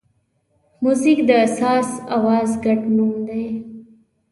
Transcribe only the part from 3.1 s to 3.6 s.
دی.